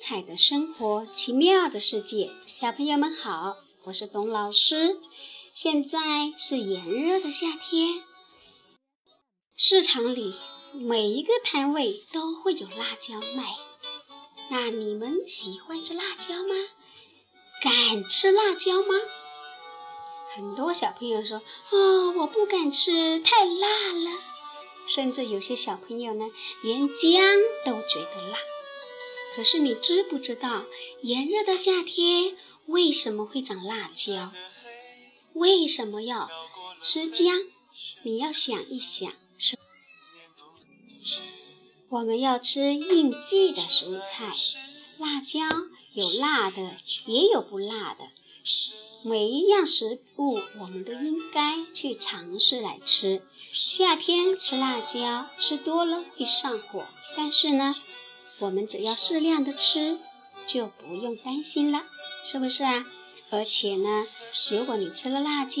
[0.00, 2.30] 彩的生活，奇妙的世界。
[2.46, 4.96] 小朋友们好，我是董老师。
[5.54, 5.98] 现在
[6.38, 8.02] 是炎热的夏天，
[9.54, 10.34] 市场里
[10.72, 13.54] 每一个摊位都会有辣椒卖。
[14.48, 16.54] 那你们喜欢吃辣椒吗？
[17.62, 18.94] 敢吃辣椒吗？
[20.34, 24.18] 很多小朋友说：“哦，我不敢吃，太辣了。”
[24.88, 26.30] 甚至有些小朋友呢，
[26.62, 27.22] 连姜
[27.66, 28.38] 都觉得辣。
[29.34, 30.64] 可是你知不知道，
[31.02, 34.32] 炎热的夏天为什么会长辣椒？
[35.32, 36.28] 为什么要
[36.82, 37.36] 吃姜？
[38.02, 39.10] 你要想一想。
[39.38, 39.56] 是
[41.88, 44.34] 我们要吃应季的蔬菜，
[44.98, 45.40] 辣椒
[45.92, 48.08] 有辣的，也有不辣的。
[49.02, 53.22] 每一样食物，我们都应该去尝试来吃。
[53.52, 57.74] 夏天吃辣椒，吃多了会上火，但是呢？
[58.40, 59.98] 我们只要适量的吃，
[60.46, 61.84] 就不用担心了，
[62.24, 62.84] 是不是啊？
[63.30, 64.04] 而且呢，
[64.50, 65.60] 如果你吃了辣椒，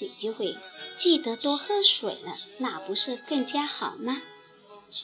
[0.00, 0.56] 你就会
[0.96, 4.22] 记得多喝水了，那不是更加好吗？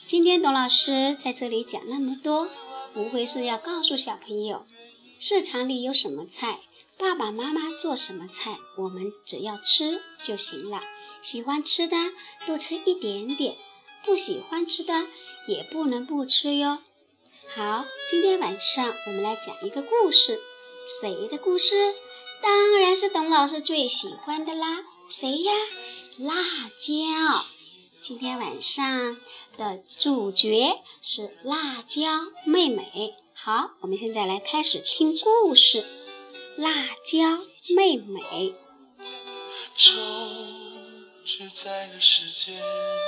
[0.07, 2.49] 今天董老师在这里讲那么多，
[2.95, 4.65] 无非是要告诉小朋友，
[5.21, 6.61] 市场里有什么菜，
[6.97, 10.81] 爸爸妈妈做什么菜，我们只要吃就行了。
[11.21, 11.97] 喜欢吃的
[12.47, 13.57] 多吃一点点，
[14.05, 15.07] 不喜欢吃的
[15.47, 16.79] 也不能不吃哟。
[17.55, 20.41] 好，今天晚上我们来讲一个故事，
[20.87, 21.95] 谁的故事？
[22.41, 24.79] 当然是董老师最喜欢的啦。
[25.11, 25.53] 谁呀？
[26.17, 26.35] 辣
[26.79, 27.45] 椒。
[28.01, 29.19] 今天晚上
[29.59, 33.15] 的主角是辣椒妹妹。
[33.35, 35.85] 好，我们现在来开始听故事。
[36.57, 36.73] 辣
[37.05, 37.45] 椒
[37.77, 38.55] 妹妹。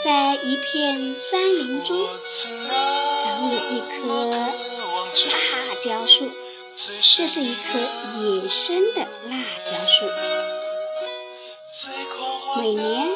[0.03, 2.07] 在一片山林中，
[5.85, 6.31] 椒树。
[7.17, 10.07] 这是一棵野生的辣椒树，
[12.59, 13.11] 每年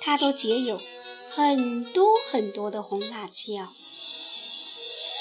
[0.00, 0.80] 它都结有
[1.30, 3.68] 很多很多的红辣椒。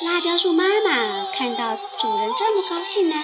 [0.02, 3.24] 辣椒树妈妈看到主人这么高兴呢，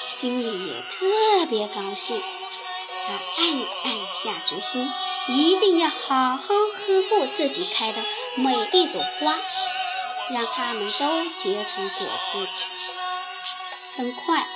[0.00, 2.20] 心里也特别高兴。
[3.06, 3.50] 她暗
[3.84, 4.90] 暗下决心，
[5.28, 8.02] 一定要好好呵护自己开的
[8.34, 9.38] 每一朵花，
[10.30, 12.48] 让它们都结成果子。
[13.96, 14.46] 很快，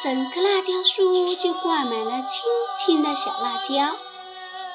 [0.00, 2.42] 整棵辣椒树就挂满了青
[2.78, 3.96] 青的小辣椒。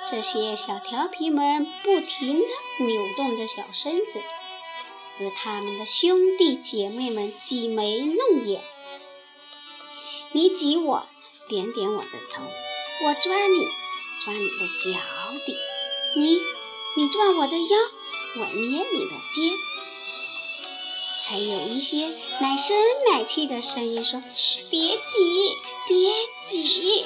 [0.08, 4.22] 这些小调皮们不停地扭动着小身子，
[5.18, 8.64] 和他们的兄弟姐妹们挤眉弄眼。
[10.32, 11.08] 你挤我，
[11.48, 12.44] 点点我的头。
[13.06, 13.68] 我抓你，
[14.20, 15.00] 抓你的脚
[15.46, 15.54] 底；
[16.16, 16.42] 你，
[16.98, 17.78] 你抓我的腰，
[18.38, 19.54] 我捏你的肩。
[21.30, 22.08] 还有一些
[22.40, 22.76] 奶声
[23.12, 24.20] 奶气的声音说
[24.72, 25.54] ：“别挤，
[25.88, 26.12] 别
[26.50, 27.06] 挤。”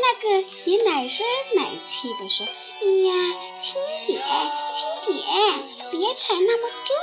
[0.00, 2.46] 那个也奶声奶气的说
[2.80, 3.12] ：“哎呀，
[3.60, 3.74] 轻
[4.06, 4.24] 点，
[4.72, 5.26] 轻点，
[5.90, 6.96] 别踩那么重。”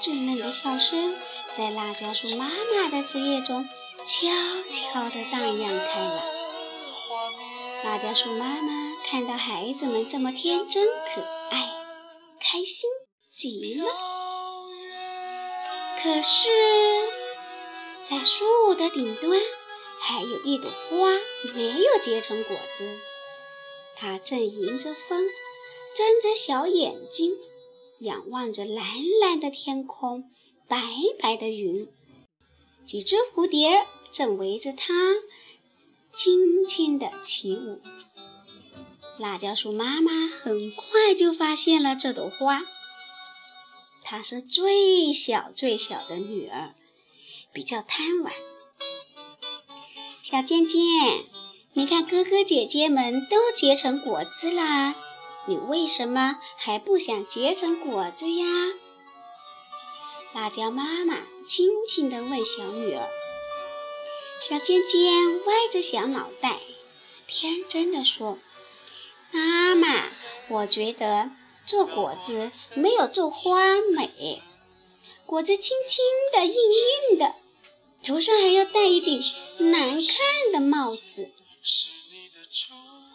[0.00, 1.14] 稚嫩的笑声
[1.52, 3.68] 在辣椒树妈妈的枝叶中。
[4.06, 4.28] 悄
[4.70, 6.24] 悄地荡漾开了。
[7.84, 11.70] 辣椒树妈妈看到孩子们这么天真可爱，
[12.40, 12.88] 开心
[13.34, 14.13] 极了。
[16.04, 16.50] 可是，
[18.02, 19.40] 在树的顶端，
[20.02, 21.08] 还有一朵花
[21.54, 22.98] 没有结成果子。
[23.96, 25.26] 它正迎着风，
[25.96, 27.32] 睁着小眼睛，
[28.00, 28.84] 仰望着蓝
[29.22, 30.30] 蓝的天空，
[30.68, 30.78] 白
[31.18, 31.88] 白的云。
[32.84, 35.14] 几只蝴蝶正围着它
[36.12, 37.80] 轻轻地起舞。
[39.16, 42.62] 辣椒树妈妈很快就发现了这朵花。
[44.04, 46.74] 她是最小最小的女儿，
[47.52, 48.32] 比较贪玩。
[50.22, 50.80] 小尖尖，
[51.72, 54.94] 你看哥哥姐姐们都结成果子啦，
[55.46, 58.46] 你为什么还不想结成果子呀？
[60.34, 63.08] 辣椒妈妈轻轻地问小女儿
[64.42, 66.60] ：“小尖尖歪着小脑袋，
[67.26, 68.38] 天真的说
[69.32, 70.08] ：‘妈妈，
[70.48, 71.30] 我觉得
[71.74, 74.40] 做果子没有做花美。
[75.26, 77.34] 果子轻轻的、硬硬的，
[78.04, 79.20] 头上还要戴一顶
[79.58, 81.32] 难看的帽子。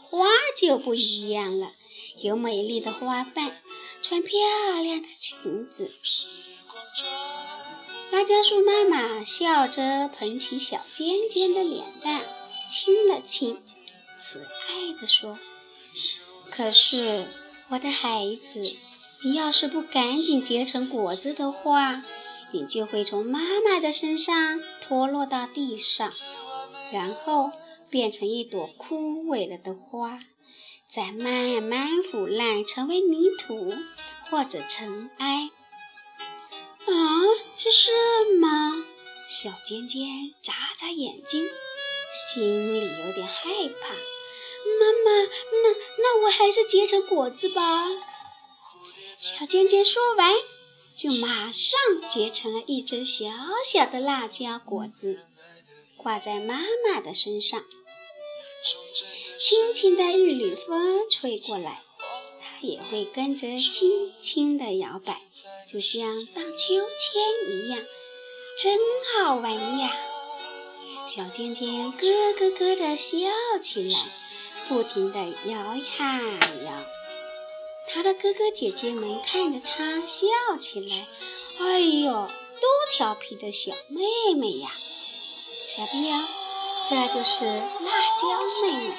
[0.09, 0.25] 花
[0.57, 1.71] 就不一样了，
[2.17, 3.61] 有美丽的花瓣，
[4.01, 4.37] 穿漂
[4.83, 5.93] 亮的裙子。’”
[8.11, 12.25] 辣椒树妈妈笑着捧起小尖尖的脸蛋，
[12.67, 13.63] 亲了亲，
[14.19, 15.39] 慈爱地说
[16.51, 17.25] ：“可是，
[17.71, 18.61] 我的孩子，
[19.23, 22.03] 你要是不赶紧结成果子的话，
[22.51, 26.11] 你就会从妈妈的身上脱落到地上，
[26.91, 27.51] 然后
[27.91, 30.19] 变成一朵枯萎了的花，
[30.89, 33.75] 再慢慢腐烂，成为泥土
[34.31, 35.51] 或者尘埃。
[36.87, 36.91] 啊，
[37.59, 37.91] 是什
[38.41, 38.83] 么？
[39.27, 41.45] 小尖尖眨眨眼睛，
[42.31, 43.43] 心里有点害
[43.79, 43.93] 怕。
[44.79, 47.87] 妈妈，那那我还是结成果子吧。
[49.19, 50.33] 小尖尖说完，
[50.95, 53.27] 就马上结成了一只小
[53.65, 55.19] 小的辣椒果子，
[55.97, 57.63] 挂在妈妈的身上。
[59.41, 61.83] 轻轻的一缕风吹过来，
[62.41, 65.21] 它也会跟着轻轻的摇摆，
[65.65, 67.85] 就像荡秋千一样。
[68.61, 68.77] 真
[69.15, 69.97] 好玩呀！
[71.07, 73.17] 小尖尖咯咯咯地笑
[73.61, 73.97] 起来，
[74.69, 76.21] 不停地摇呀
[76.63, 76.71] 摇。
[77.91, 80.27] 他的哥哥姐姐们看着他笑
[80.59, 81.07] 起来，
[81.59, 84.69] 哎呦，多调皮的小妹妹呀！
[85.75, 86.15] 小朋友，
[86.87, 88.27] 这就是辣椒
[88.61, 88.95] 妹妹。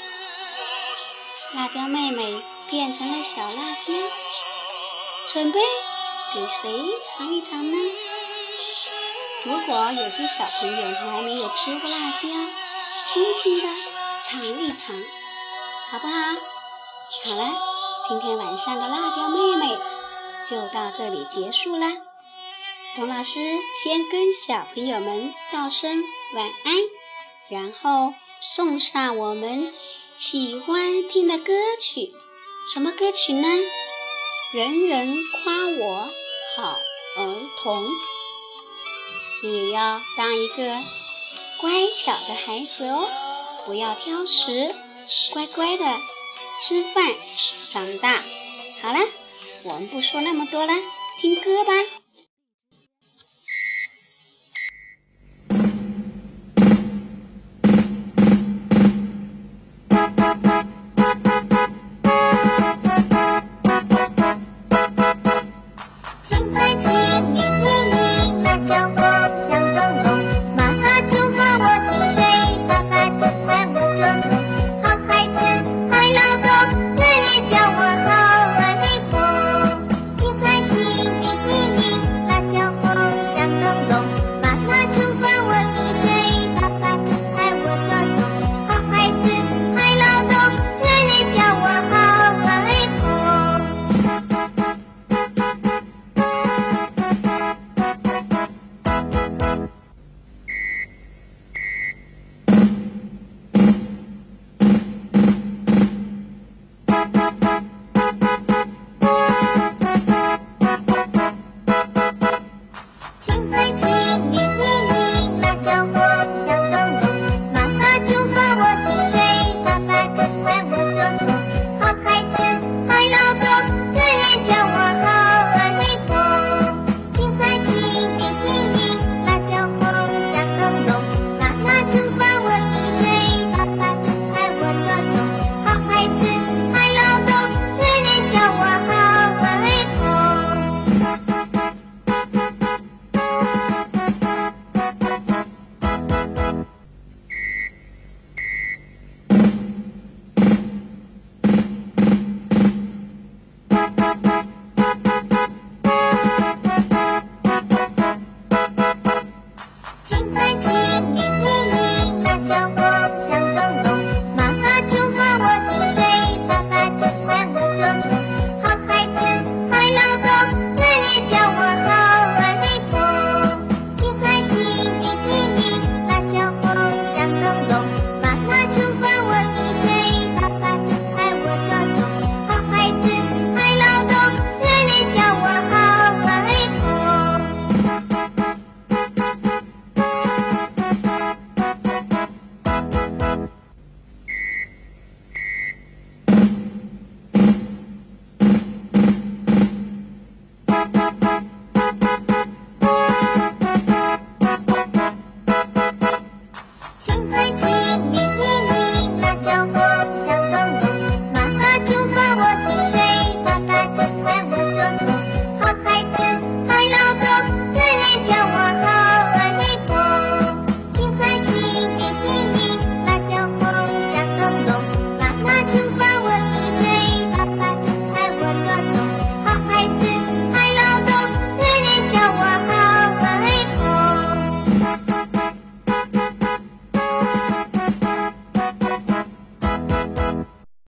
[1.54, 3.92] 辣椒妹妹变成了小辣椒，
[5.26, 5.60] 准备
[6.34, 7.76] 给谁尝一尝呢？
[9.44, 12.28] 如果有些小朋友还没有吃过辣椒，
[13.04, 13.68] 轻轻地
[14.22, 15.00] 尝一尝，
[15.90, 16.14] 好不好？
[17.24, 17.52] 好了，
[18.06, 19.76] 今天晚上的辣椒妹妹
[20.46, 21.88] 就到这里结束啦。
[22.94, 23.40] 董老师
[23.82, 26.04] 先跟小朋友们道声
[26.34, 26.74] 晚安，
[27.48, 29.74] 然后送上我们
[30.16, 32.12] 喜欢听的歌曲。
[32.72, 33.48] 什么歌曲呢？
[34.54, 36.08] 人人夸我
[36.56, 36.78] 好
[37.16, 37.34] 儿
[37.64, 37.84] 童。
[39.42, 40.56] 你要当一个
[41.60, 43.08] 乖巧的孩子哦，
[43.66, 44.72] 不要挑食，
[45.32, 45.84] 乖乖的
[46.60, 47.14] 吃饭
[47.68, 48.22] 长大。
[48.80, 49.00] 好了，
[49.64, 50.72] 我们不说那么多了，
[51.20, 51.72] 听歌吧。